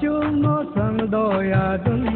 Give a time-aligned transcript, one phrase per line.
[0.00, 2.06] chung nó sang đôi à đơn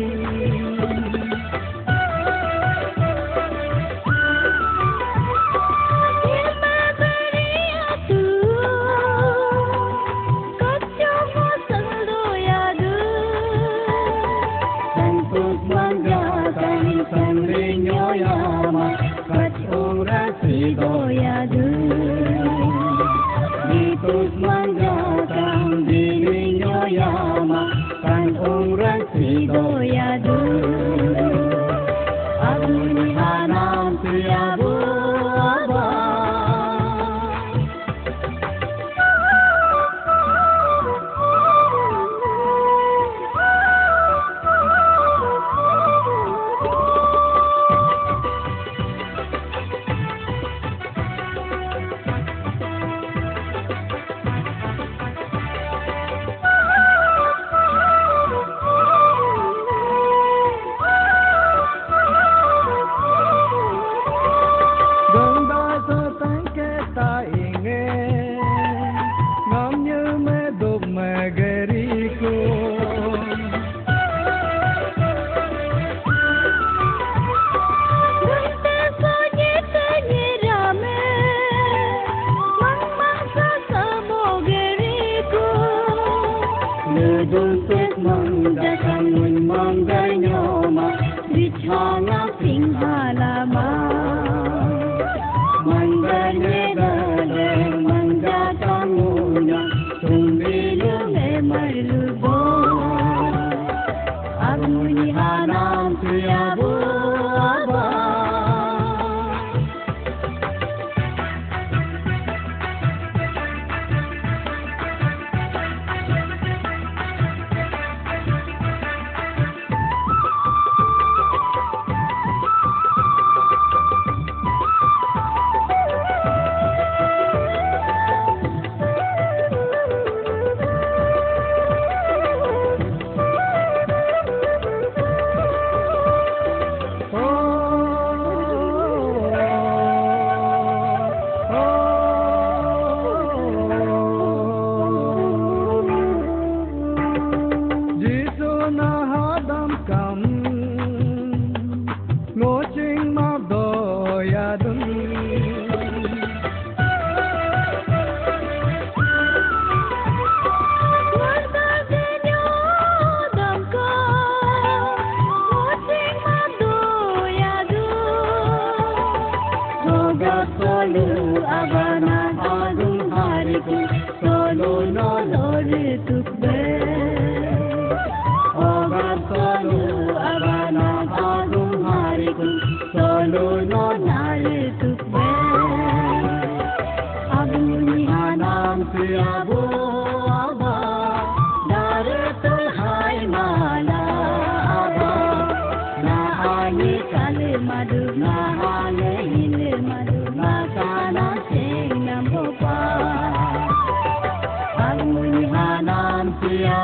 [206.62, 206.83] Hallelujah.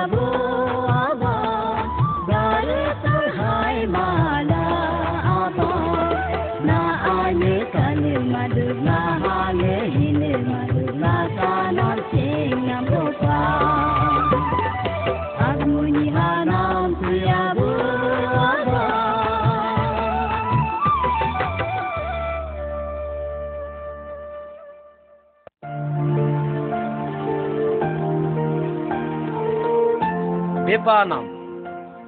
[30.80, 31.28] Bepa nam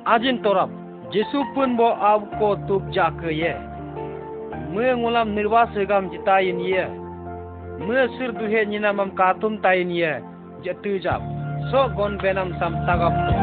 [0.09, 0.73] ajin torap
[1.13, 3.53] jesu pun bo ab ko tuk ja ke ye
[4.73, 6.89] mwe ngulam nirwa segam jitayin ye
[7.85, 10.25] mwe sir duhe nyina mam katum tayin ye
[10.65, 11.21] jatu jap
[11.69, 13.35] so gon benam sam tagap to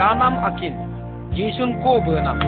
[0.00, 0.74] kanam akin
[1.36, 2.40] jisun ko benam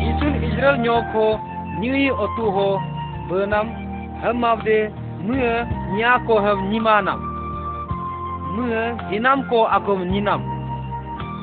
[0.00, 1.36] jisun israel nyoko
[1.84, 2.68] nyui otu ho
[3.28, 3.68] benam
[4.24, 7.12] hamavde mưa my nikogo nie mamy.
[8.56, 10.42] My ginamko akom ninam.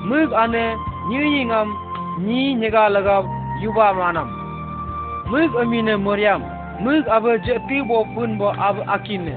[0.08, 0.76] My ane
[1.10, 1.70] niyingam
[2.20, 3.26] ni nega lagab
[3.62, 4.30] yuba manam.
[5.30, 6.42] My amine moriam.
[6.82, 9.36] My abe jepi bo pun bo ab akine.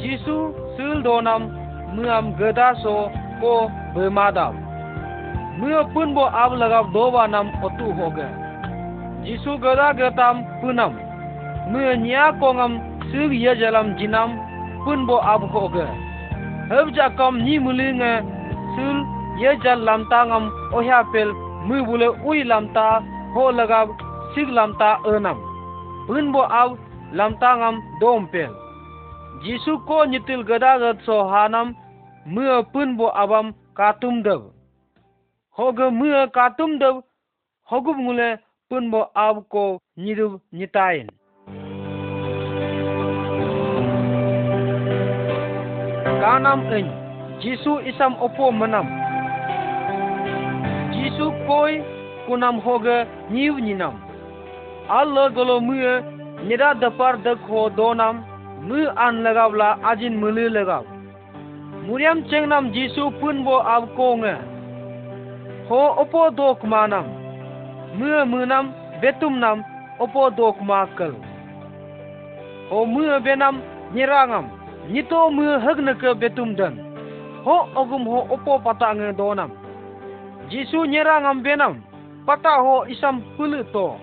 [0.00, 1.50] Jisu sul donam
[1.96, 3.10] my am gada so
[3.40, 4.54] ko bemadam.
[5.58, 8.28] My pun bo ab lagab doba nam otu hoge.
[9.24, 11.03] Jisu gada gatam punam.
[11.70, 12.72] menya kongam
[13.10, 14.36] suriya jalam jinam
[14.84, 15.86] pun bo abho ga
[16.70, 18.12] hab ja kam ni mulinga
[18.74, 18.98] sul
[19.42, 20.44] ye jalam tangam
[20.76, 21.30] oya pel
[21.66, 22.86] mu bule ui lamta
[23.34, 23.80] ho laga
[24.34, 25.38] sig lamta enam.
[26.06, 26.70] pun bo aw
[27.18, 28.52] lamta ngam dom pel
[29.42, 31.16] jisu ko nitil gada gat so
[32.72, 33.46] pun bo abam
[33.78, 34.42] katum dab
[35.56, 36.96] ho ga mua katum dab
[37.70, 38.28] hogub ngule
[38.68, 39.64] pun bo aw ko
[39.96, 41.08] nidub nitain
[46.24, 46.88] ganam eng.
[47.42, 48.86] Jisu isam opo menam.
[50.94, 51.74] Jisu koi
[52.26, 52.96] kunam hoga
[53.30, 53.94] niu ninam.
[54.88, 55.92] Alla golo mue
[56.48, 58.16] nida dapar dak ho donam,
[58.66, 60.84] mu an lagavla ajin mulu lagav
[61.86, 64.34] muriam chengnam jisu punbo ab konge.
[65.68, 67.06] Ho opo dok manam
[67.98, 68.66] mu munam
[69.00, 69.58] betum nam,
[70.00, 71.12] opo dok makal
[72.70, 73.56] ho mu benam
[73.94, 74.46] nyirangam
[74.88, 76.78] nito mu hagne ke betum dan
[77.44, 79.50] ho ogum ho opo pata nge donam
[80.50, 81.82] jisu nyerangam benam
[82.26, 83.96] pata ho isam pulu to.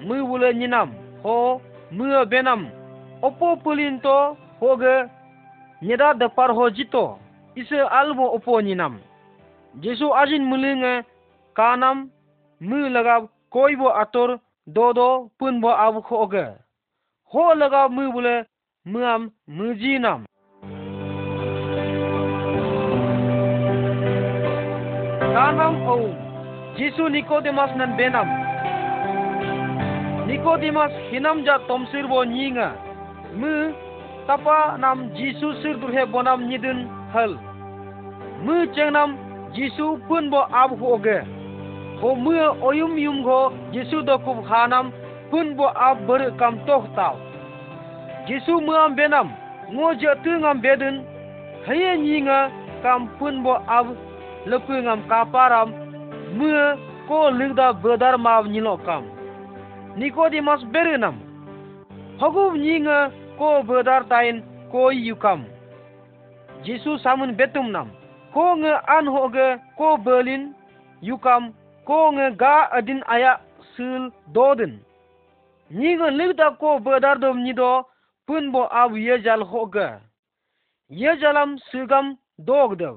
[0.00, 0.90] Mu wule nyinam
[1.22, 1.60] ho
[1.90, 2.70] mu benam
[3.22, 4.36] opo pulin to.
[4.60, 5.10] Ho hoge
[5.82, 7.18] nyeda dapar ho jito.
[7.56, 9.00] Ise almo opo nyinam
[9.82, 11.02] jisu ajin mulinge
[11.54, 12.10] kanam
[12.60, 14.38] mu lagab koibo ator.
[14.66, 16.46] Dodo punbo abu hoge
[17.24, 18.46] ho lagab mu bule
[40.80, 41.18] hoge
[42.00, 42.32] ho mu
[42.68, 44.92] oyum yum go jisu do kub hanam
[45.30, 47.31] pun bo ab ber kam toh taw
[48.26, 49.28] jisu mu am benam
[49.72, 51.04] ngo je tu ngam bedun.
[51.66, 52.50] Haye nyinga
[52.82, 53.86] kam pun bo ab
[54.46, 55.70] lepu ngam kaparam.
[56.36, 56.48] Mu
[57.08, 59.04] ko ligda bedar mav nyilo kam
[59.96, 61.16] Nikodemas berenam.
[62.20, 65.44] Hogub nyinga ko bedar tain ko yukam.
[66.64, 67.90] Jisu samun betum nam.
[68.32, 70.54] Ko nge an hoge ko berlin.
[71.02, 71.52] Yukam
[71.86, 73.40] ko nge ga adin aya
[73.76, 74.80] sul dodin.
[75.70, 77.84] Nyinga ligda ko bedar dom nido
[78.32, 79.88] pun bo ab yejal hoge
[81.00, 82.06] yejalam sugam
[82.48, 82.96] dogdav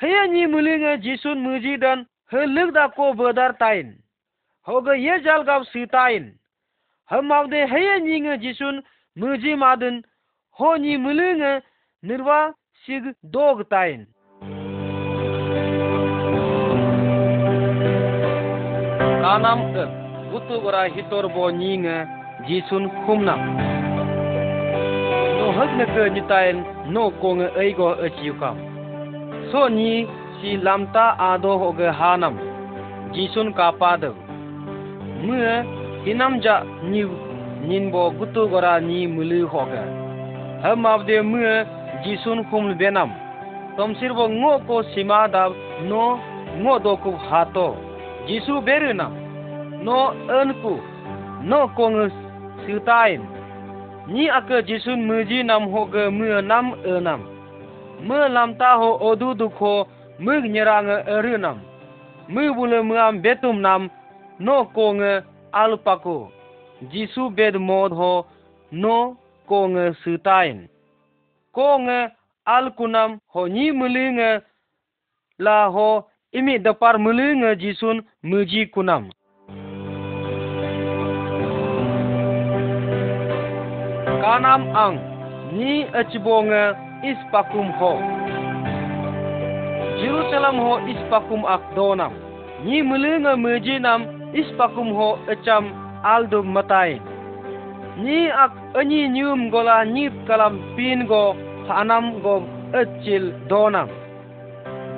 [0.00, 3.88] heye nyi mulinga jisun mujidan he ligda ko bedar tain.
[4.66, 6.24] Hoge yejal gab sitain
[7.10, 8.76] hamavde heye nyinga jisun
[9.16, 9.96] muji madin
[10.58, 11.52] ho nyi mulinga
[12.02, 12.54] nirwa
[12.84, 13.04] sig
[13.34, 14.06] dog tain.
[19.22, 19.84] Kanam ke
[20.30, 21.96] gutu gora hitor bo nyinga
[22.46, 23.77] jisun khumnam no
[25.58, 26.56] hak na ke nyitain
[26.94, 28.56] no kong ei go achiukam
[29.50, 30.06] so ni
[30.38, 32.38] si lamta ado hoge hanam.
[33.14, 34.12] Jisun ka đâu,
[35.22, 35.64] mưa
[36.04, 37.02] hinam ja ni
[37.68, 39.82] nin bo gutu gora ni mulu hoge
[40.62, 41.64] ham avde mưa
[42.04, 43.10] jisun khum benam.
[43.76, 45.52] Tomsir bo ngo ko sima dab
[45.88, 46.20] no
[46.60, 47.76] ngo do ku hato.
[48.28, 49.12] Jisu berunam
[49.82, 50.74] no enku
[51.42, 52.10] no kong
[52.66, 53.20] sitain
[54.08, 57.20] ni ake jisun muji nam hoge mu nam e nam.
[58.06, 59.86] Mu lam ta ho odu dukho
[60.18, 61.58] mưa nyerang erunam
[62.28, 63.90] mưa bule muam betum nam.
[64.38, 65.00] No kong
[65.52, 66.30] alpako
[66.92, 68.26] jisu bed mod ho
[68.70, 69.16] no
[69.48, 70.68] kong sitain
[71.52, 71.88] kong
[72.46, 74.40] alkunam ho ni mulinga
[75.38, 79.10] la ho imi dapar mulinga jisun muji kunam
[84.28, 85.00] kanam ang
[85.56, 87.96] ni achbonga ispakum ho.
[89.96, 92.12] Jerusalem ho ispakum ak donam.
[92.60, 94.04] Ni mulinga muji nam
[94.36, 95.72] ispakum ho acham
[96.04, 97.00] aldo matai.
[97.96, 101.32] Ni ak ani nyum gola nip kalam pin go
[101.64, 102.44] hanam go
[102.76, 103.88] achil donam.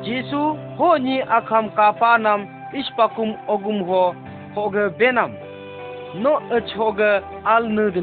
[0.02, 4.10] Jisu ho ni akham kapanam ispakum ogum ho
[4.58, 5.30] hoge benam.
[6.18, 7.94] No ach hoge al nud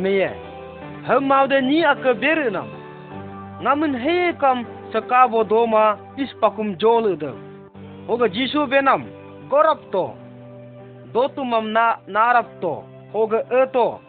[1.07, 2.67] meye hamaude ni ak berinam
[3.61, 7.33] ngamun he kam sakabo doma ispakum jolude
[8.07, 9.03] hoge Jisu benam
[9.49, 10.13] gorap to.
[11.13, 12.83] Dotumam na narap to.
[13.13, 13.99] Hoge eto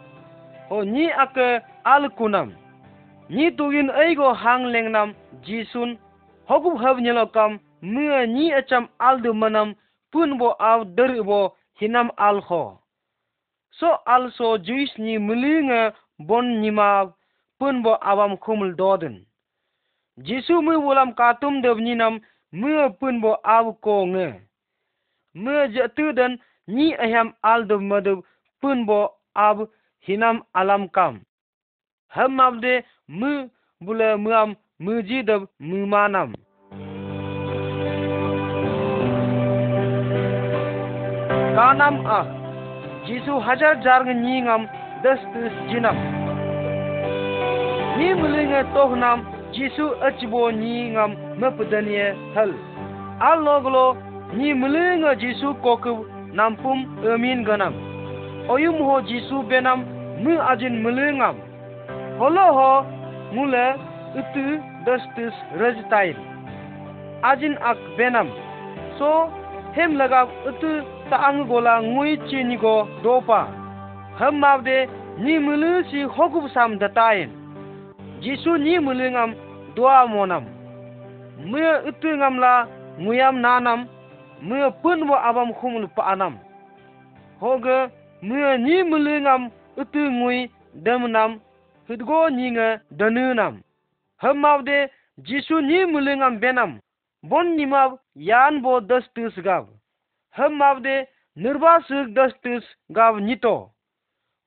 [0.69, 1.37] ho ni ak
[1.85, 2.53] al kunam
[3.29, 5.13] ni tugin eigo hang lengnam
[5.43, 5.97] jisun
[6.49, 9.75] hogub hab nyelokam mưa ni acham aldu manam
[10.11, 12.77] pun bo av der bo hinam alho
[13.71, 17.13] so also juis ni mulinga bon nima,
[17.59, 19.15] pun bo awam khumul dodun
[20.25, 22.19] jisu mu wulam katum dev ninam,
[22.51, 24.27] mu pun bo aw ko nge
[25.33, 26.33] mu je tu den
[26.67, 28.13] ni aham aldu madu,
[28.61, 28.99] pun bo
[29.35, 29.57] ab
[30.05, 31.21] hinam alam kam.
[32.15, 32.73] Ham abde
[33.07, 33.49] mu
[33.81, 35.23] bula ji muji
[35.59, 36.33] mu manam.
[41.55, 42.19] Kanam a,
[43.05, 44.63] jisu hajar jarng ni ngam
[45.69, 45.95] jinam
[47.97, 52.53] ni mulinga tohnam jisu achbo nyingam mapdaniye hal
[53.19, 53.97] alloglo
[54.33, 57.73] ni mulinga jisu koku nampum amin ganam
[58.49, 59.85] oyum ho jisu benam
[60.23, 61.35] mu ajin mulingam
[62.19, 62.71] holo ho
[63.33, 63.65] mule
[64.19, 64.45] utu
[64.85, 66.15] das tus rajtain
[67.23, 68.27] ajin ak benam
[68.99, 69.29] so
[69.75, 70.71] hem lagab utu
[71.09, 73.47] ta ang gola ngui chi ni go dopa
[74.19, 77.29] ham mabde ni mulu si hogub sam datain
[78.21, 79.31] jisu ni mulingam
[79.75, 80.43] doa monam.
[81.49, 82.67] Mưa utu ngam la
[82.99, 83.87] nguyam nanam.
[84.41, 86.33] Mưa pun bo abam khumul pa anam.
[87.39, 87.77] Hoge
[88.21, 91.39] mưa ni mulingam utu ngui dam nam.
[91.87, 93.53] Hudgo ninga danu nam.
[94.17, 96.79] Ham mabde jisu ni mulingam benam.
[97.23, 99.65] Bon nimab yan bo das tus gab
[100.31, 103.71] hem mabde nirba sug das tus gab nito.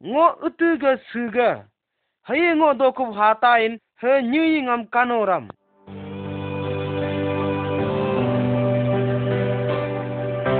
[0.06, 1.64] Ngo utu ga suga
[2.22, 5.46] haye ngo dokub hatain he nyi ngam kanoram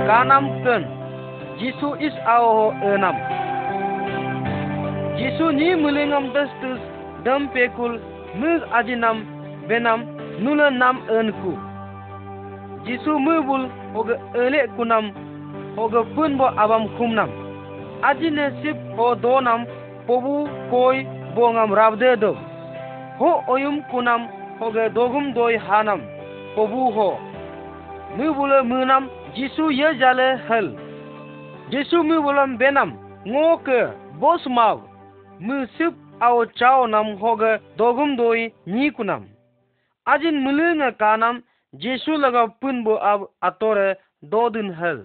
[0.07, 0.83] kanam ken
[1.59, 3.15] jisu is ao enam
[5.19, 6.79] jisu ni mulingam das tus
[7.23, 7.99] dam pekul
[8.39, 9.17] mug ajinam
[9.67, 9.99] benam
[10.39, 11.53] nula nam enku
[12.85, 15.11] jisu mubul hoga ele kunam
[15.75, 17.42] hoga punbo abam kumnam
[18.09, 19.61] adine sip ho donam
[20.07, 20.33] pobu
[20.71, 20.97] koi
[21.35, 22.31] bongam rabde do
[23.19, 24.21] ho oyum kunam
[24.59, 26.01] hoga dogum doi hanam
[26.55, 27.09] pobu ho
[28.17, 30.67] mubule munam jisu ye jale hel
[31.71, 32.89] jisu mubulam benam
[33.27, 33.79] ngoke
[34.19, 34.77] bosmav
[35.39, 39.23] mu sip aw chao nam hoga dogum doi ni kunam
[40.05, 41.41] ajin mulunga kanam
[41.73, 45.01] Jesu laga pun bo ab atore do dodin hel.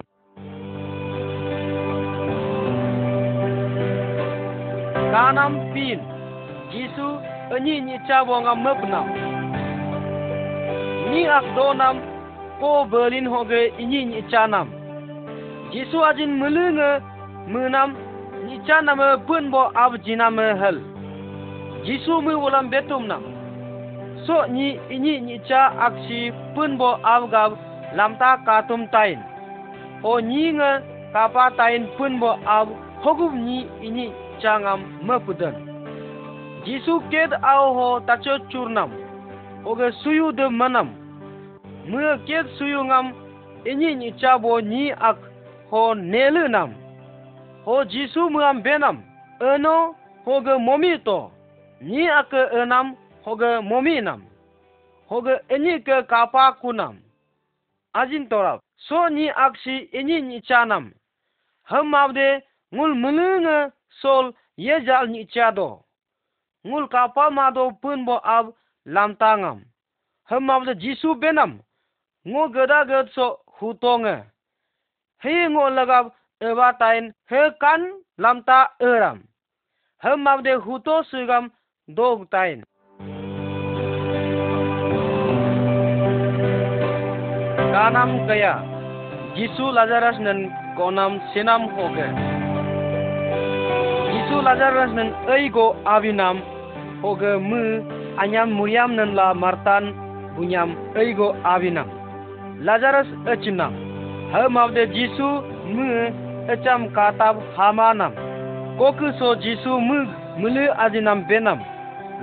[5.13, 5.99] Kanam pin.
[6.71, 7.07] Jesu
[7.55, 9.07] ani ni chabo nga mapnam.
[11.09, 11.97] Ni ak donam
[12.59, 14.67] ko Berlin hoge ini ni chanam.
[15.73, 17.01] Jesu ajin mulunga
[17.47, 17.95] munam
[18.45, 20.77] ni chanam pun bo ab jinam hel.
[21.85, 23.39] Jesu mu ulam betum nam.
[24.29, 27.57] so ni ini ni cha aksi pun bo avgab
[27.97, 29.17] lamta katum tain
[30.03, 30.81] o ni nga
[31.13, 32.67] kapa tain pun bo av
[33.03, 35.55] hogub ni ini changam mapudan
[36.65, 38.91] jisu ked ao ho tacho churnam
[39.65, 40.87] oge suyu de manam
[41.89, 43.13] mưa ked suyu ngam
[43.65, 45.17] inyi ni chabo ni ak
[45.71, 46.73] ho nelu nam
[47.65, 48.97] ho jisu muam benam
[49.39, 51.31] eno hoge momi to
[51.81, 54.21] ni ak enam hoge momi nam
[55.09, 56.95] hoge inyi ke kapa kunam
[57.93, 60.91] ajin torap so ni akshi inyi ni chanam
[61.63, 62.41] ham mabde
[62.73, 64.31] ngul mulunga sol
[64.65, 65.69] ye jal ni cha do
[66.67, 68.45] ngul ka pa ma do pun bo ab
[68.85, 69.59] lam ta ngam
[70.29, 71.51] hem ab de jisu benam
[72.25, 74.15] ngo gada gad so hu to nge
[75.21, 76.05] he ngo lagab
[76.41, 77.81] ewa tain he kan
[78.17, 79.19] lam ta eram
[80.03, 81.45] hem ab de hu to sugam
[81.87, 82.63] dog tain
[87.73, 88.53] का नाम कया
[89.37, 90.39] यीशु Lazarus none
[90.77, 92.28] को नाम सिनम हो गए
[94.47, 96.37] lazarus nan eigo avinam
[97.01, 97.61] hoge mu
[98.21, 99.93] anyam muriam nan la martan
[100.35, 100.69] bunyam
[101.01, 101.87] eigo avinam
[102.67, 103.73] lazarus echinam
[104.33, 105.27] hamavde jisu
[105.75, 105.87] mu
[106.53, 108.13] echam katab hamanam
[108.77, 109.97] koku so jisu mu
[110.39, 111.59] mulu azinam benam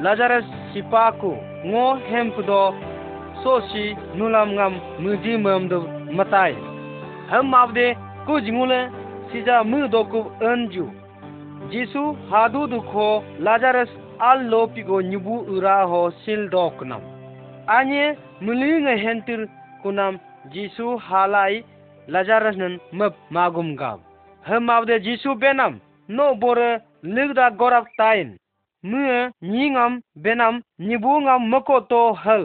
[0.04, 1.32] lazarus sipaku
[1.66, 2.75] ngo hempdo
[3.42, 5.78] sosi nulam ngam muji mam do
[6.16, 6.54] matai
[7.30, 7.87] ham mavde
[8.26, 8.80] ku jingule
[9.32, 10.20] sija mu do ku
[10.50, 10.85] anju
[11.70, 13.88] Jisu hadu duko Lazarus
[14.20, 17.02] allo pigo nyubu uraho sil doknam.
[17.66, 19.49] Anye muli ngehentir
[19.82, 20.18] kunam
[20.52, 21.64] Jisu halai
[22.08, 23.99] Lazarus nan map magum gam.
[24.42, 28.38] Hem avde Jisu benam no bore ligda gorak tain.
[28.82, 32.44] Mue nyingam benam nyibu ngam makoto hal.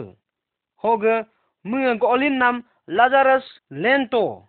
[0.82, 1.24] Hoge
[1.64, 4.42] mue golin nam Lazarus lento.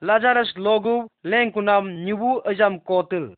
[0.00, 3.34] Lazarus logu lenkunam nyibu ajam kotil.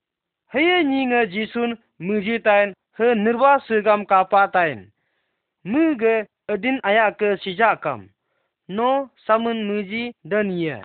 [0.53, 4.91] Heye nyinga jisun muji tain he nirwa sugam kapa tain
[5.65, 8.09] muge adin aya ke sija kam
[8.69, 10.79] no samun muji daniya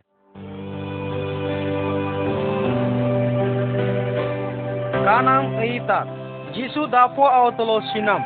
[5.05, 6.07] kanam aitat
[6.53, 8.23] jisu dapo awtolo sinam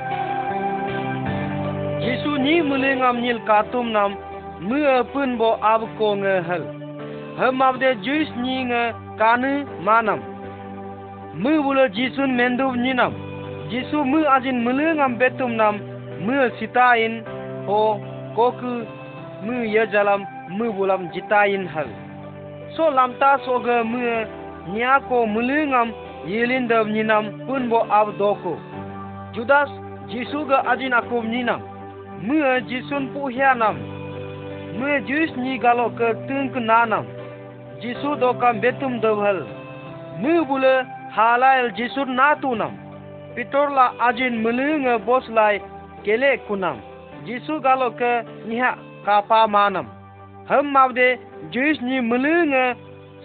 [2.07, 4.11] Jisu ni mulingam nil katum nam
[4.69, 6.63] mưa pun bo ab ko nge hal.
[7.39, 8.83] Hamab de juis ni nge
[9.19, 9.51] kanu
[9.85, 10.36] manam.
[11.41, 13.13] Mu bula jisun mendu ni nam.
[13.69, 15.75] Jisu mu ajin mulingam betum nam
[16.25, 17.23] mu sitain
[17.67, 17.99] ho
[18.35, 18.73] koku
[19.45, 21.87] mu ye jalam mu bulam jitain hal.
[22.75, 24.01] So lamta so ge mu
[24.73, 25.93] nya ko mulingam
[26.25, 28.57] yelin dav ni nam pun bo ab doko.
[29.33, 29.69] Judas
[30.07, 31.61] Jisu ga ajin akum ni nam,
[32.23, 33.75] mưa jisun pu hianam
[34.79, 37.05] mưa jus ni galo ke tung nanam
[37.81, 39.39] jisu do kam betum do hal
[40.21, 40.73] mưa bule
[41.17, 42.73] halail jisun natunam
[43.35, 45.57] pitorla ajin mulung boslai
[46.05, 46.77] kele kunam
[47.25, 48.11] jisu galo ke
[48.47, 48.71] niha
[49.05, 49.87] kapa manam
[50.49, 51.07] ham mavde
[51.53, 52.53] jus ni mulung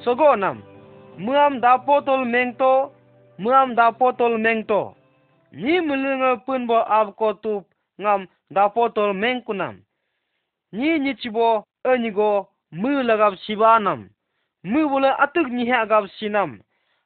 [0.04, 0.56] sogonam
[1.24, 2.72] muam dapotol mengto
[3.42, 4.82] muam dapotol mengto
[5.52, 7.64] ni mulung punbo avko tup
[8.00, 9.74] ngam da potol mengkunam
[10.72, 12.48] ni ni chibo anigo
[12.80, 14.00] mu lagab sibanam
[14.64, 16.60] mu bole atuk ni ha gab sinam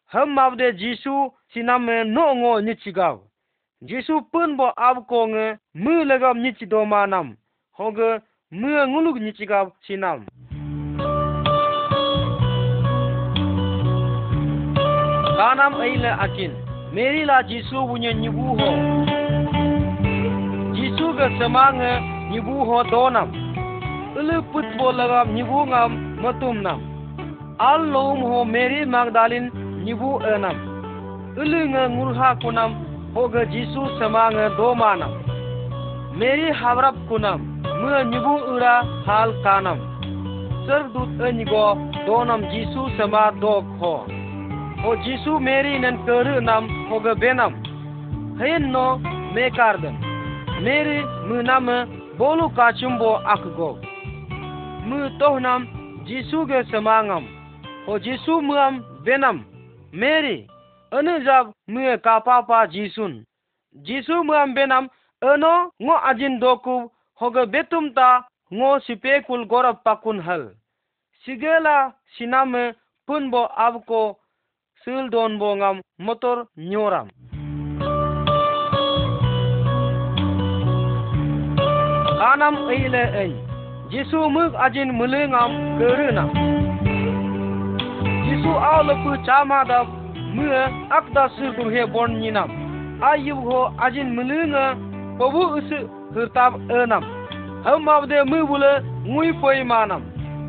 [0.06, 3.16] ham mabde jisu sinam me no ngo ni chigaw
[3.82, 7.36] jisu pun bo ab ko nge mu lagab ni chido manam
[7.78, 10.26] hoge mu ngulug ni chigab sinam
[15.36, 16.52] kanam aile akin
[16.94, 18.70] meri la jisu bunye nyubu ho
[21.16, 21.92] ga semange
[22.30, 23.28] nyibu ho donam
[24.18, 25.92] ulu put bo lagam nyibu ngam
[26.22, 26.80] matum nam
[27.58, 30.58] al lom ho mary magdalin nibu enam.
[31.40, 32.72] Ulu nge ngurha kunam,
[33.14, 34.24] hoga jisu sama
[36.20, 37.40] मेरी हावरप कुनम
[37.80, 38.74] मुझे निबु उड़ा
[39.06, 39.78] हाल कानम
[40.66, 41.64] सर्वदूत अनिगो
[42.06, 43.90] दोनम जीसु समा दो खो
[44.80, 47.58] ओ जीसु मेरी नन कर नम होग बेनम
[48.40, 48.86] है नो
[49.34, 49.98] मे कार्दन
[50.64, 50.96] मेरी
[51.28, 51.68] मुनम
[52.18, 53.70] बोलू काचुम्बो अखगो
[54.88, 55.68] मु तोहनम
[56.08, 57.28] जीसु के समांगम
[57.88, 59.44] ओ जीसु मुअम बेनम
[59.92, 60.56] Mary benam
[60.90, 63.24] anu jab mu kapapa jisun
[63.84, 64.88] jisu muam benam
[65.20, 70.54] ano ngo ajin doku hoga betum ta ngo sipekul gorap pakun hal
[71.24, 72.74] sigela siname
[73.06, 74.16] punbo abko
[74.82, 77.08] sil don bo ngam motor nyoram
[82.32, 83.34] anam eile ei
[83.90, 86.55] jisu muk ajin mulingam keruna
[88.32, 89.78] Isu aula pu chama da
[90.34, 90.60] mua
[90.98, 92.50] akda su dur he bon ni nam.
[93.08, 94.64] Ayu ho ajin mulunga
[95.18, 95.70] pabu us
[96.14, 97.04] hurtab anam.
[97.04, 97.06] E
[97.64, 100.02] Hau mabde mu bula ngui poi manam.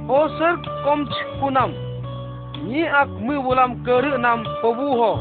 [0.07, 1.71] Ho sir kom chikunam.
[2.67, 5.11] Ni ak mu bulam karu nam pabu ho.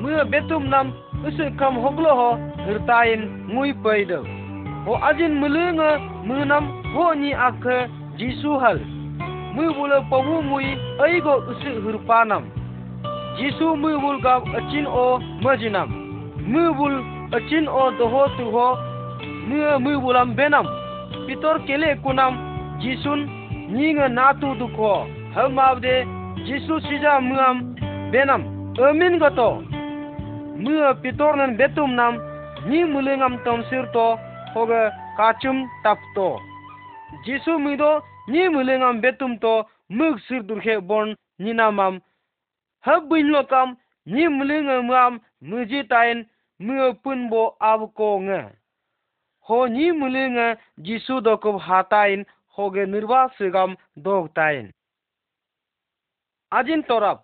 [0.00, 0.86] Mua betum nam
[1.26, 2.28] us kam hoglo ho
[2.66, 4.18] hurtayin ngui poi da.
[4.86, 5.90] Ho ajin mulunga
[6.26, 7.98] mu nam ho ni ak jisu.
[8.18, 8.78] Jisu hal.
[9.54, 10.64] मुई बोले प्रभु मुई
[11.02, 11.34] ऐ गो
[13.38, 15.04] जीसु मुई बोल गाव अचिन ओ
[15.44, 15.92] मजिनम
[16.48, 16.92] मुई
[17.36, 18.66] अचिन ओ दोहो तुहो
[19.48, 19.96] मुई
[20.36, 20.66] बेनम
[21.26, 22.36] पितर केले कुनम
[22.82, 23.26] जीसुन
[23.72, 24.92] निंग नातु दुखो
[25.34, 25.96] हम आवदे
[26.46, 27.60] जीसु सिजा मुम
[28.12, 28.42] बेनम
[28.82, 29.48] अमिन गतो
[30.60, 32.20] मुई पितर नन बेतुम नम
[32.66, 34.06] नि मुलेंगम तमसिर तो
[34.54, 34.82] होगा
[35.18, 36.28] काचुम तप्तो
[37.24, 37.76] जीसु मुई
[38.30, 39.54] ni mulingam betum to
[39.88, 42.00] mug sir durhe bon ninamam
[42.80, 46.26] hab bin lo kam, ni mling ngam muji tain,
[46.58, 48.52] mu pun bo ab ko nga
[49.46, 54.72] ho ni mling jisu do ko hatain hoge nirwa sigam dog tain.
[56.50, 57.18] Ajin torap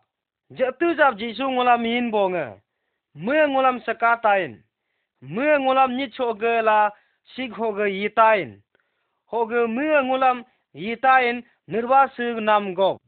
[0.51, 2.47] jatu jab jisu ngolam yin bo nga
[3.15, 4.63] mu ngolam saka tain.
[5.21, 6.91] Mu ngolam ni choge la
[7.35, 8.63] sig hoge yitain
[9.27, 10.45] hoge mu ngolam
[10.77, 13.01] Yita in Nirva Sug Nam Go.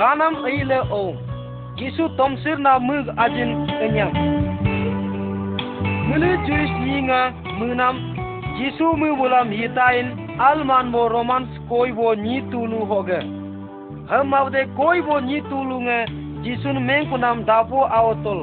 [0.00, 1.12] Ganam Ile O.
[1.76, 4.12] Gisu Tomsir na Mug Ajin Enyam.
[6.08, 8.00] Mulu Jewish Yinga Munam
[8.56, 13.20] Gisu Mubulam Yita in Alman Mo Romans Koi Wo Ni Tulu Hoge.
[14.04, 15.98] हम आवदे कोई वो नी तूलूँगे
[16.44, 18.40] जिसुन मैं को नाम दापो आओ तोल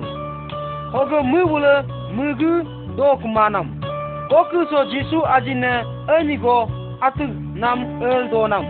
[0.94, 1.76] होगो मुझे
[2.18, 2.54] मुझे
[2.98, 3.81] दोक मानम
[4.70, 5.86] so jisu ajine
[6.20, 6.70] enigo
[7.02, 8.66] atu nam el donam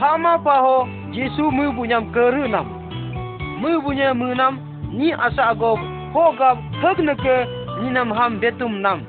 [0.00, 2.66] hama paho Yesu mu bunyam keru nam.
[3.62, 4.58] Mu bunya mu nam
[4.90, 5.78] ni asa agob
[6.12, 7.36] ho gab thag na ke
[7.80, 9.06] ni nam ham betum nam.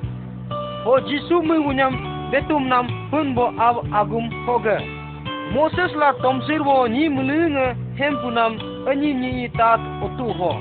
[0.85, 1.97] Ho Yesu mu bunyam
[2.29, 4.77] betum nam pun bo ab agum hoga.
[5.53, 8.53] Moses la tomsir bo ni mulunga hem punam
[8.85, 10.53] ani ni tat otu ho.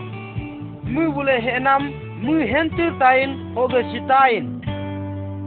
[0.88, 1.92] Mu bule henam
[2.24, 4.53] mu hentir tain hoga sitain.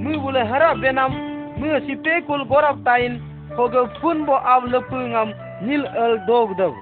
[0.01, 1.11] Mu bule harap benam
[1.59, 3.13] mu sipe kul gorap tain
[3.57, 5.29] hoga pun bo ab lepungam
[5.61, 6.75] nil el dog dog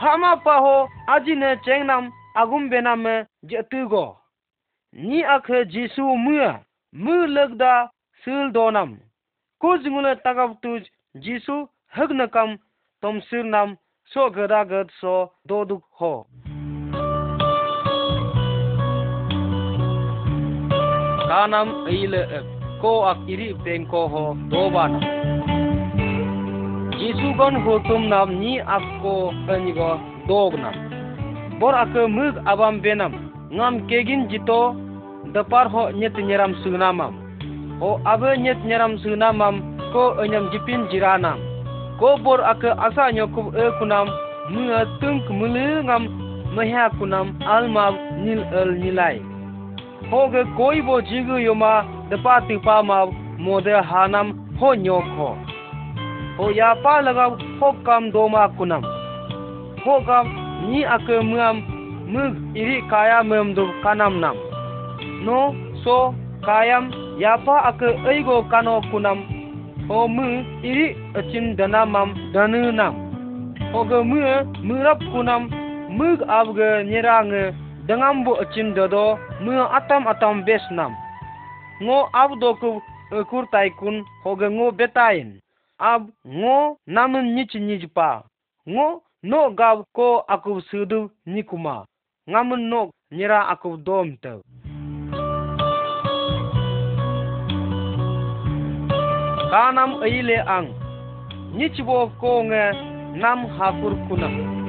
[0.00, 3.04] hama paho ajine chengnam agum benam
[3.50, 4.16] jetugo
[4.92, 6.60] ni akhe jisu mua
[6.92, 7.90] mu legda
[8.24, 8.90] sul donam
[9.60, 10.80] ko jingule tagap tu
[11.24, 12.58] jisu hagnakam
[13.00, 13.76] tom sirnam
[14.12, 16.26] so gada gad so doduk ho
[21.32, 22.44] tanam ile eh,
[22.84, 25.00] ko ak iri pengko ho doban
[27.00, 29.96] Yesu gon hotum nam ni akko anigo
[30.28, 30.76] go nam.
[31.58, 33.12] Bor ak mug abam benam
[33.48, 34.76] ngam kegin jito,
[35.32, 37.16] dapar ho nyet nyeram sunamam.
[37.80, 39.56] Ho abe nyet nyeram sunamam,
[39.92, 41.40] ko anyam jipin jiranam.
[41.98, 44.06] Ko bor ak asa nyokub e kunam
[44.52, 46.04] mua tung mulu ngam
[46.54, 47.90] mahya kunam alma
[48.20, 49.31] nil el nilai.
[50.10, 54.28] Hoge koi bo jigu yoma dapa tipa mab mode hanam
[54.60, 55.28] ho nyok ho
[56.36, 57.26] ho ya pa laga
[57.60, 58.82] ho kam do ma kunam
[59.84, 60.26] ho kam
[60.68, 61.56] ni akemam
[62.12, 64.36] muam iri kaya mem do kanam nam
[65.24, 65.38] no
[65.84, 66.14] so
[66.46, 66.84] kayam
[67.18, 69.18] ya pa ak eigo kano kunam
[69.88, 70.28] ho mu
[70.62, 70.86] iri
[71.18, 72.94] achin dana mam danu nam
[73.72, 74.20] ho ga mu
[74.66, 75.42] murap kunam
[75.98, 77.32] mug abge nyerang
[77.86, 80.94] dangam bo achin dodo mu atam atam bes nam.
[81.82, 85.40] Ngo ab do ku e, kur tai kun ho ga ngo betain
[85.78, 88.22] ab, ngo namun nich nich pa.
[88.68, 91.84] Ngo, no gab ko akub sudu nikuma.
[92.30, 94.38] Ngamun no nira akub dom te
[99.50, 100.70] kanam aile ang.
[101.54, 102.64] Nich bo ko nge
[103.18, 104.61] nam hakur kunam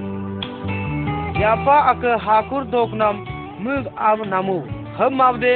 [1.41, 3.17] ಯಾಪಾ ಅಕ ಹಾಕುರ್ ದೋಕ್ನಂ
[3.65, 4.58] ಮುಗ್ ಅವ್ ನಮು
[4.98, 5.54] ಹಮ್ ಅವದೆ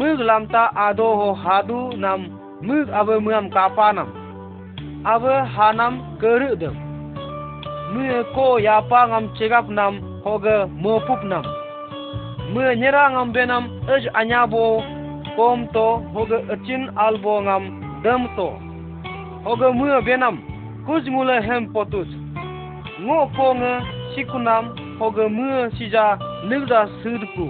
[0.00, 2.24] ಮುಗ್ ಲಮ್ತಾ ಆದೋ ಹೋ ಹಾದು ನಮ್
[2.68, 4.08] ಮುಗ್ ಅವ ಮುಯಂ ಕಾಪಾನಂ
[5.14, 6.64] ಅವ ಹಾನಂ ಕರುದ
[7.92, 8.02] ಮು
[8.34, 11.44] ಕೋ ಯಾಪಾ ngam chegap nam hoga mo pup nam.
[12.52, 14.82] Mu nyera ngam benam ej anyabo
[15.36, 17.64] kom to hoga achin albo ngam
[18.04, 18.48] dam to.
[19.46, 20.36] Hoga mu benam
[20.86, 22.10] kuj mula hem potus.
[23.02, 23.72] Ngo ko nga
[24.12, 24.64] sikunam
[25.00, 26.04] hoge mu sija
[26.48, 27.46] nilda sudku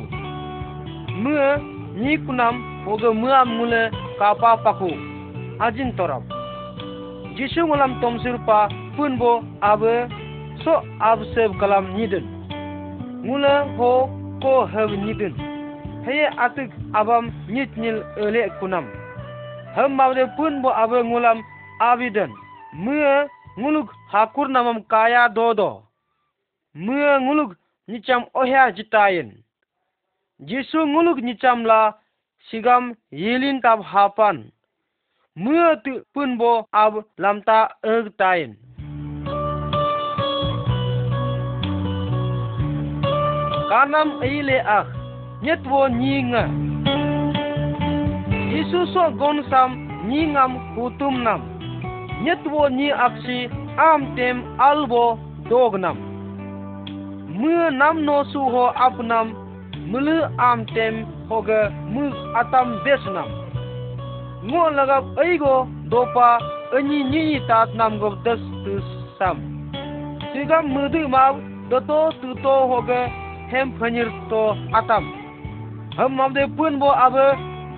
[1.22, 1.48] mưa
[2.02, 3.82] ni kunam hoge mu am mule
[4.18, 4.90] kapa paku
[5.64, 6.22] ajin torap
[7.36, 9.32] Jisu ngulam tom sirpa pun bo
[9.70, 9.94] abe
[10.64, 10.72] so
[11.10, 12.26] abseb kalam nidin
[13.24, 13.90] ngula ho
[14.42, 15.34] ko heb nidin
[16.06, 18.86] heye atuk abam nyit nil ele kunam
[19.76, 21.38] hem mawde pun bo abe ngulam
[21.80, 22.30] abiden
[22.84, 23.26] mưa
[23.58, 25.89] nguluk hakur namam kaya dodo
[26.74, 27.52] mưa nguluk
[27.86, 29.32] nicham ohya jitayin
[30.38, 31.92] jisu nguluk nicham la
[32.50, 34.50] sigam yilin tab hapan.
[35.34, 38.54] Mưa tự pun bo ab lam ta ớg tayin
[43.70, 44.86] kanam eile ak
[45.42, 46.44] nyet wo nyinga
[48.52, 49.70] Yesu so gon sam
[50.08, 51.40] nyingam hutum nam.
[52.24, 55.18] Nyet wo nyi aksi am tem albo
[55.50, 56.09] dog nam
[57.40, 58.92] mưa nam no su ho ap
[59.90, 60.94] mulu am tem
[61.28, 61.60] hoga
[61.92, 62.02] mu
[62.40, 63.04] atam des
[64.46, 65.54] ngo lagap aigo
[65.90, 66.28] dopa
[66.76, 68.74] anyi nyi tat nam go des tu
[69.18, 69.36] sam.
[70.32, 71.34] Sigam mudu maw
[71.70, 73.00] doto tu to hoga
[73.50, 74.42] hem phanyir to
[74.78, 75.04] atam.
[75.96, 77.26] Ham mamde pun bo abe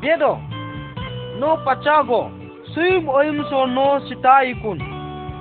[0.03, 0.33] dedo
[1.41, 2.21] no pachago
[2.75, 4.79] suim oim so no sita ikun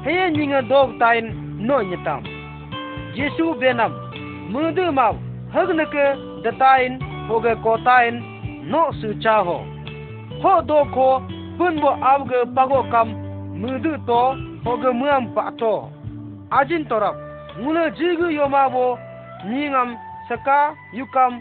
[0.06, 1.26] heye nyinga dog tain
[1.68, 2.22] no nyitam
[3.18, 3.92] yesu benam
[4.52, 5.16] mudu maw
[5.54, 6.06] hagnake
[6.44, 6.94] datain
[7.28, 8.16] hoge kotain
[8.72, 9.58] no su cha ho
[10.44, 11.08] ho do ko
[11.58, 13.10] pun bo abge pago kam
[13.62, 14.22] mudu to
[14.66, 15.74] hoge muam pa to
[16.58, 17.16] ajin torap
[17.62, 18.86] mula jigu yoma bo
[19.50, 19.90] nyingam
[20.30, 21.34] saka yukam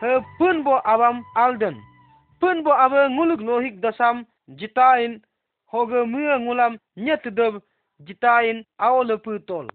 [0.00, 1.76] he pun bo abam alden.
[2.40, 4.24] Pun bo abe nguluk lohik dasam
[4.58, 5.20] jitain
[5.72, 7.54] hoge mua ngulam nyet deb
[8.06, 9.66] jitain awole putol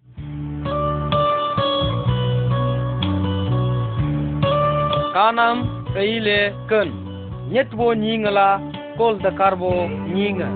[5.15, 5.57] kanam
[5.93, 6.37] kaile
[6.69, 6.89] kun
[7.51, 8.47] nyet bo ningla
[8.97, 9.71] kol da karbo
[10.13, 10.47] ninga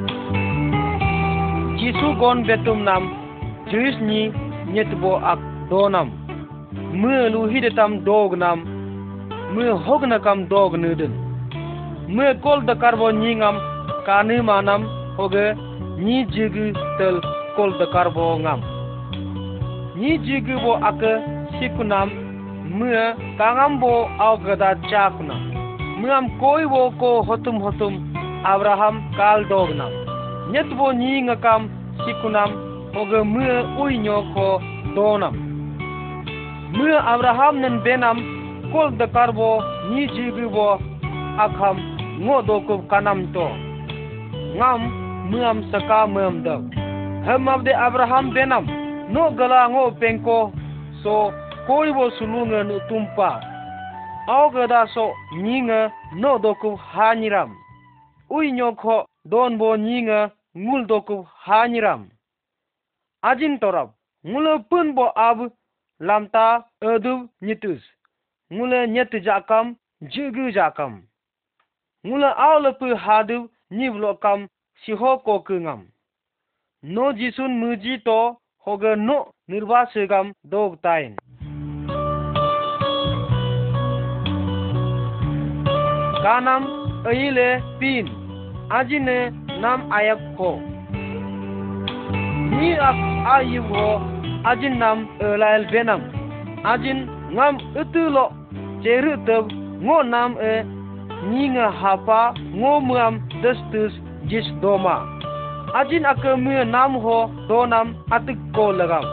[1.80, 3.04] jisu gon betum nam
[3.72, 4.22] jis ni
[4.74, 5.40] nyet bo ak
[5.70, 6.08] donam
[7.00, 8.60] mu lu hidetam dog nam
[9.54, 11.14] mu hogna kam dog nudin
[12.16, 13.56] mu kol da karbo ningam
[14.08, 14.82] kanu manam
[15.18, 15.46] hoge
[16.06, 16.66] ni jigu
[16.98, 17.16] tel
[17.56, 18.60] kol da karbo ngam
[20.00, 21.02] ni jigu bo ak
[21.58, 22.10] sikunam
[22.80, 25.36] mưa kangambo augada chakna
[26.02, 27.94] myam koiwo ko hotum hotum
[28.44, 29.86] abraham kaldogna
[30.52, 31.62] nyetbo nyingakam
[32.06, 32.52] sikunam
[33.00, 34.48] oge mưa uinyo ko
[34.96, 35.36] donam
[36.78, 38.18] mưa abraham nen benam
[38.72, 39.50] kol da karbo
[39.92, 40.68] ni jigibo
[41.46, 41.78] akham
[42.24, 43.48] ngodokub kanam to
[44.58, 44.82] ngam
[45.32, 46.62] myam saka myam daw
[47.26, 48.66] hem abde abraham benam
[49.14, 50.38] no gala ngo penko
[51.04, 51.32] so
[51.68, 53.30] koi bo sulunga nu tumpa
[54.28, 57.56] ao ga da so nyinga no doku ko haniram
[58.30, 62.10] ui nyoko don bo nyinga ngul doku ko haniram
[63.22, 63.90] ajin torab
[64.28, 65.40] ngul pun bo ab
[66.00, 67.82] lamta edu nyitus
[68.54, 71.02] ngul nyet jakam jigu jakam
[72.06, 74.48] ngula awle pu hadu nyiblo kam
[74.86, 75.82] siho ko kungam
[76.84, 81.16] no jisun muji to hoga no nirvasegam dog tain
[86.26, 86.64] kanam
[87.10, 88.06] ayile pin
[88.78, 89.18] ajine
[89.62, 90.58] nam ayak ko.
[92.58, 93.00] Ni ak
[93.36, 94.02] ayib ho,
[94.50, 96.02] ajin nam elael benam.
[96.72, 98.26] Ajin ngam utulo
[98.82, 99.46] ceru teb
[99.86, 100.54] ngo nam e
[101.30, 103.94] nyinga hapa, ngo muam destus
[104.30, 104.96] jis doma.
[105.78, 109.06] Ajin akamu nam ho, do nam atik ko lagam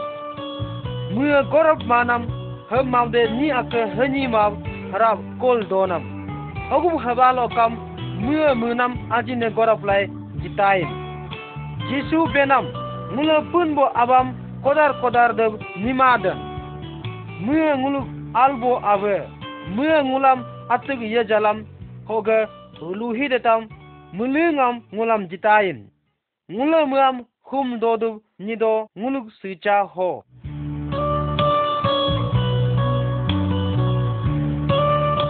[1.13, 2.25] mu gorop manam
[2.69, 4.53] hem maude ni ak hani mam
[4.91, 6.12] harap kol donam
[6.67, 7.71] เขาก็บุคบาลอกรรม
[8.23, 9.91] เมื่อมือนําอาจินในกรับไล
[10.41, 10.77] จิตาย
[11.87, 12.63] จิสูเป็นนํา
[13.15, 14.25] มูลปืนบ่อบํา
[14.61, 15.41] โคดารโคดารเด
[15.83, 16.25] นิมาด
[17.43, 17.97] เมื่องูล
[18.37, 19.05] อัลบ่อาเว
[19.73, 20.37] เมื่องูลํา
[20.71, 21.57] อัตึกเยจาลํา
[22.05, 22.37] เขาก็
[22.75, 23.59] ทูลูฮิดตํา
[24.17, 25.65] มูลงํางูลําจิตาย
[26.55, 27.15] งูลเมื่อม
[27.47, 28.03] คุมโดด
[28.45, 28.65] นิโด
[28.99, 29.95] งูลสิจาโฮ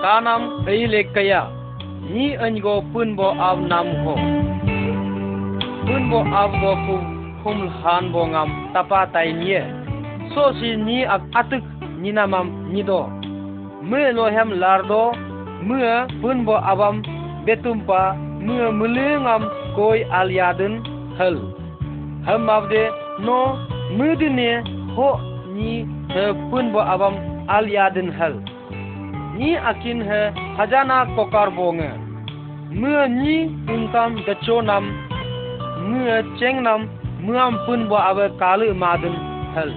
[0.04, 1.42] kanam eile kaya
[2.14, 4.16] ni ango punbo ab nam ho.
[5.88, 6.96] Punbo ab go ku
[7.40, 9.64] khum han bo ngam tapa tai nie.
[10.34, 11.64] So si ni ak atuk
[12.02, 13.02] ni namam ni do.
[13.90, 15.04] Me lo hem lardo
[15.68, 15.80] me
[16.20, 17.00] punbo abam
[17.46, 18.02] betumpa
[18.46, 19.44] me mulingam
[19.76, 20.74] koi alyadun
[21.18, 21.36] hal
[22.28, 22.84] ham avde
[23.26, 23.40] no
[23.98, 24.52] mudine
[24.96, 25.10] ho
[25.56, 25.72] ni
[26.14, 27.16] he punbo abam
[27.58, 28.36] alyadun hal
[29.38, 30.22] ni akin he
[30.58, 31.90] hajana kokar bonge
[32.80, 33.36] mưa ni
[33.74, 34.84] untam de cho nam
[35.90, 36.88] mưa cheng nam
[37.26, 39.16] mưa pun bo ave kalu madun
[39.56, 39.72] hel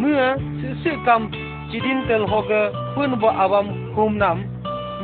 [0.00, 1.30] mưa sự sự cam
[1.72, 2.62] chỉ din tel hoge
[2.96, 4.38] pun bo avam hum nam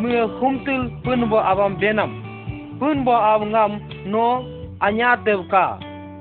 [0.02, 2.10] mưa hum til pun bo avam benam
[2.80, 3.72] pun bo av ngam
[4.04, 4.42] no
[4.80, 5.78] anya devka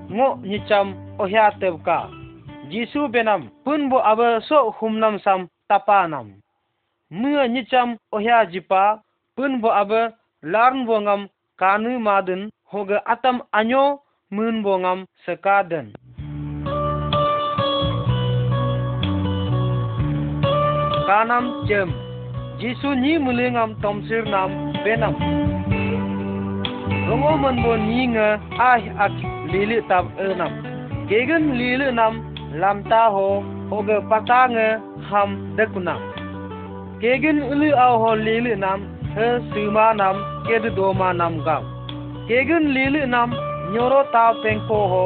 [0.10, 1.97] ngo nicham ohya devka
[2.69, 6.28] jisu benam pun bo ave so hum nam sam tapanam
[7.12, 8.97] mưa như chăm ô hia ji pa
[9.38, 10.10] pun bo abe
[10.41, 13.97] larn bo ngam kanu madun hoga atam anyo
[14.30, 15.91] mun bo ngam sakadan
[21.08, 21.89] kanam chem
[22.60, 25.13] jisu ni mulingam tomsir nam benam
[27.10, 28.28] rongo man bo ni nga
[28.60, 29.12] ai ak
[29.52, 30.54] lili tab enam
[31.10, 32.13] lì lili nam,
[32.54, 36.11] làm ta ho hoga patanga ham dekunam
[37.02, 38.82] gegen ulu au ho lili nam,
[39.16, 40.16] he sima nam,
[40.48, 41.58] ked doma nam ga
[42.28, 43.30] gegen lili nam,
[43.74, 45.06] nyoro ta pengpo ho,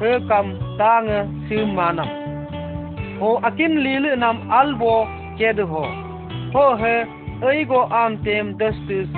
[0.00, 0.46] he kam
[0.78, 1.10] tang
[1.48, 2.10] su manam
[3.20, 4.94] ho akin lili nam albo
[5.38, 5.84] ked ho.
[6.54, 6.96] Ho he,
[7.50, 9.08] ei go am tem destus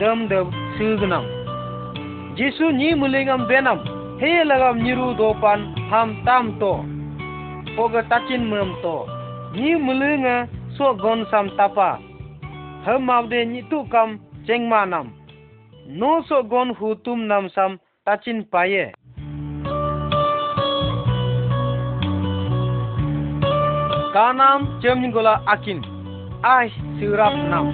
[0.00, 1.24] dam dab sugnam
[2.36, 3.78] jisu ni mulingam benam,
[4.20, 6.72] he lagam niru dopan, ham tam to.
[7.76, 8.96] Hoga tachin mem to.
[9.54, 10.36] Ni mulinga
[10.78, 11.98] so gon sam tapa
[12.84, 15.06] hơ mau de ni tu kam chengmanam
[15.86, 18.92] no so gon hutum nam sam tachin paye
[24.14, 24.60] kanam
[25.12, 25.80] gola akin
[26.42, 27.66] ai sirap nam.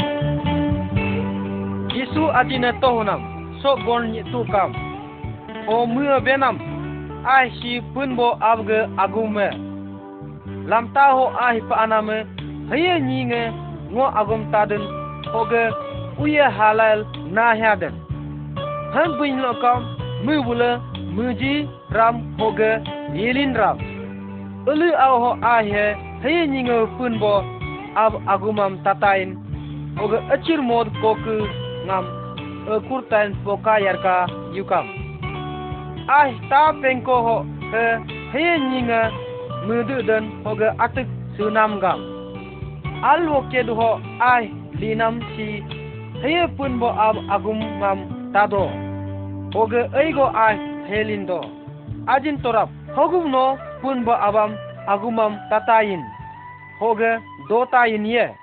[1.95, 3.21] Yesu adina tohunam
[3.63, 4.73] so gon ni tu kam
[5.69, 6.57] o mưa benam
[7.27, 9.49] ai si punbo abge agume
[10.71, 12.19] lam ta ho ai pa aname
[14.53, 14.83] tadin
[15.33, 15.63] hoge
[16.23, 17.05] uye halal
[17.37, 17.95] na haden
[18.95, 19.81] han bin lo kam
[20.25, 20.71] mu bula
[21.15, 21.55] muji
[21.97, 22.71] ram hoge
[23.21, 23.79] yelin ram
[24.71, 25.85] ulu au ho a he
[26.23, 27.35] haye nyingo pun bo
[28.05, 29.31] ab agumam tatain
[29.99, 31.37] hoge achir mod koku
[31.87, 32.05] ngam
[32.77, 34.15] akur tan poka yarka
[34.57, 34.87] yukam
[36.19, 37.37] ai ta pengko ho
[37.73, 37.85] he
[38.33, 39.01] haye nyinga
[39.67, 42.20] mudu dan hoge atuk sunam gam
[43.03, 45.63] al ke du ho ai, linam si
[46.23, 47.99] heye pun bo ab agum ngam
[48.33, 48.65] tado.
[49.55, 50.57] Oge eigo ai
[50.89, 51.41] helindo
[52.07, 56.03] ajin torap, hogum no punbo abam agumam tatayin.
[56.81, 58.35] Hoge dotayin ye.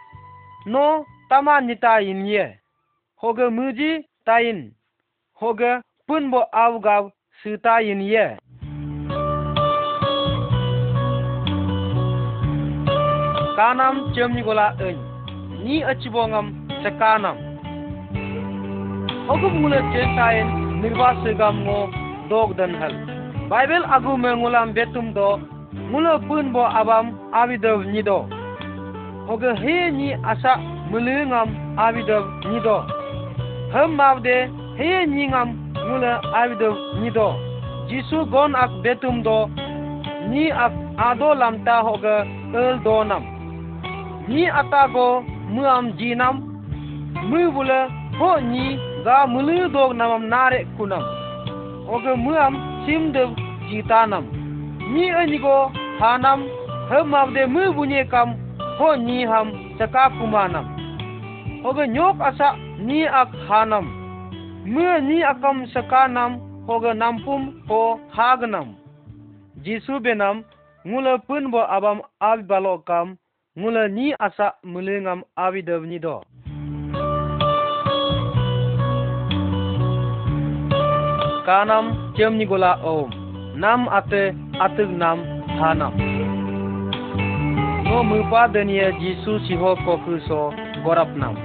[0.66, 2.60] No, tama nitayin ye.
[3.16, 4.74] Hoge muji tayin.
[5.34, 7.12] Hoge punbo avgav
[7.44, 8.38] sutayin ye.
[13.58, 14.98] kanam chem ni gola en
[15.64, 16.48] ni achibongam
[16.84, 17.38] chakanam
[19.28, 20.48] hokum ngule chentayen
[20.82, 21.80] nirvasegam ngo,
[22.30, 22.94] dog dan hal.
[23.50, 25.40] Bible agu me ngulam betum do
[25.90, 28.20] ngulo pun bo abam, abidav ni do.
[29.28, 30.56] Hoge he ni asa
[30.92, 32.78] mulungam, abidav ni do.
[33.74, 34.36] Hum mabde
[34.78, 37.28] he ni ngam ngula abidav ni do.
[37.90, 39.48] Jisu gon ak betum do,
[40.30, 42.16] ni ak ado lamta hoga
[42.56, 43.37] el do nam
[44.28, 45.22] ni atago
[45.54, 46.36] muam jinam
[47.30, 47.80] mu bula
[48.20, 48.64] ho ni
[49.06, 51.04] ga mulu dog namam nare kunam
[51.94, 52.54] oge muam
[52.86, 53.24] sim de
[53.70, 54.26] jitanam
[54.94, 56.40] ni anigo hanam
[56.90, 58.30] hamam de mu bunye kam
[58.80, 60.66] ho ni ham saka kumanam
[61.68, 62.50] oge nyok asa
[62.88, 63.86] ni ak hanam
[64.74, 66.32] mu ni akam sakanam
[66.68, 68.68] hoge nampum ho hagnam
[69.64, 70.44] jisu benam
[70.88, 72.44] ngula pun bo abam abi
[74.20, 76.22] asa mulingam abi dev ni do
[81.46, 83.10] kanam chemni gola om
[83.62, 84.22] nam ate
[84.66, 85.18] atug nam
[85.60, 85.94] hanam
[87.88, 90.54] no mupa dania jisu siho koku so
[90.84, 91.36] gorap nam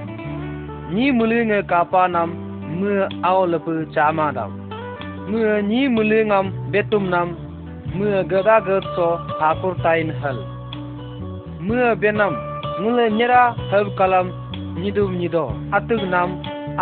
[0.93, 2.29] ni mulinge kapa nam
[2.79, 2.89] mu
[3.29, 4.51] aw lepu chama dam
[5.29, 5.39] mu
[5.69, 7.27] ni mulingam betum nam
[7.95, 9.07] mu gada gad so
[9.39, 10.37] hakur tain hal
[11.67, 12.33] mưa bên nam
[12.81, 14.27] mule nyera hab kalam
[14.81, 16.29] nidum nido atug nam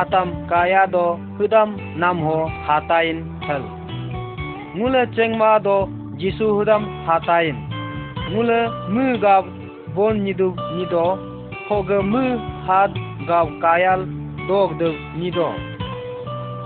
[0.01, 1.05] atam kaya do
[1.38, 1.69] hudam
[2.01, 3.17] nam ho hatain
[3.47, 3.63] hel
[4.75, 5.75] mule chengma do
[6.21, 7.55] jisu hudam hatain
[8.34, 8.59] mule
[8.93, 9.45] mu gav
[9.95, 11.05] bon nidu nido
[11.67, 12.23] hoge mu
[12.67, 12.91] had
[13.27, 14.01] gav kayal
[14.47, 15.47] dog de nido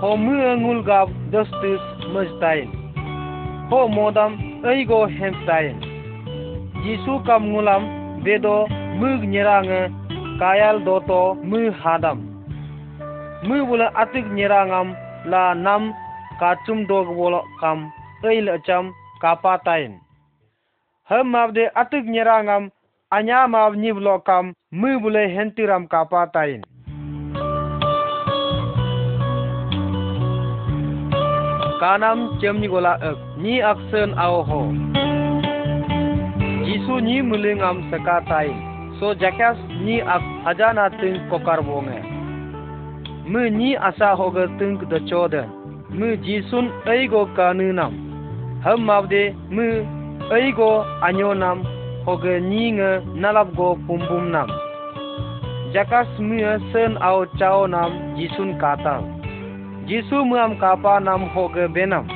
[0.00, 2.68] ho mu ngul gav dostis mujtain
[3.70, 4.32] ho modam
[4.70, 5.76] eigo hemstain
[6.84, 8.56] jisu kam ngulam vedo
[9.00, 9.80] mug nyerange
[10.40, 12.18] kayal doto mu hadam
[13.46, 14.88] mu bula atik nyerangam
[15.30, 15.82] la nam
[16.40, 17.78] kachum dog bolo kam
[18.26, 18.84] eil acham cham
[19.22, 19.92] kapatain.
[21.08, 22.70] Hem mabde atuk nyerangam,
[23.10, 26.62] anya mab nyiblokam mu bule hentiram kapatain.
[31.80, 34.60] Kanam cemni gola ek ni aksen ao ho.
[36.66, 38.48] जीसु नी मुलिंग आम सका ताई
[38.94, 41.98] सो जकास नी अक हजाना तिंग कोकर बोंगे
[43.30, 45.36] मु नी आशा होग तिंग द चोद
[45.92, 47.94] मु जीसुन एगो कानु नाम।
[48.64, 49.68] हम मावदे मु
[50.38, 50.70] एगो
[51.06, 51.62] अन्यो नाम।
[52.08, 52.64] होग नी
[53.22, 54.52] नलब गो पुंबुम नाम।
[55.72, 58.98] जकास मु सन आओ चाओ नाम जीसुन काता।
[59.88, 62.15] जीसु मु आम कापा नाम होग बेनाम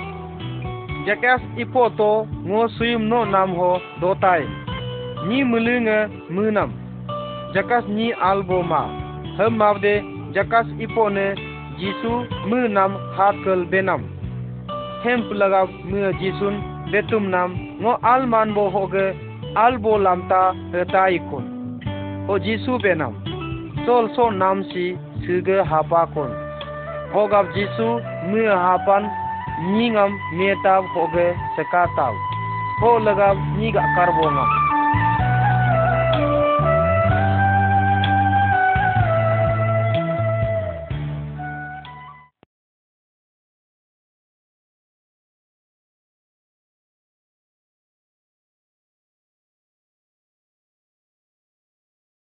[1.07, 2.11] jakas इपो तो
[2.47, 3.71] मो सुयम नो नाम हो
[4.01, 5.29] दोताय tai.
[5.29, 6.71] Ni मुनम munam
[7.55, 8.63] jakas ni albo
[9.39, 9.95] हम मावदे
[10.35, 11.27] जकास इपो ने
[11.79, 12.11] जीसु
[12.49, 14.03] मुनम हाकल बेनम कल बेनाम
[15.05, 16.59] हेम्प लगा मु जीसुन
[16.93, 19.07] बेतुम नाम नो आल मान बो होगे
[19.57, 20.41] आल बो लामता
[20.75, 21.47] हताई कोन
[22.31, 23.15] ओ जीसु बेनम
[23.87, 24.85] सोल सो नाम सी
[25.25, 26.37] सुगे हापा कोन
[27.15, 27.89] होगा जीसु
[28.29, 29.11] मु हापान
[29.63, 32.17] निगम मेताव होगे सेका ताव
[32.83, 34.45] हो लगा निगा कार्बोना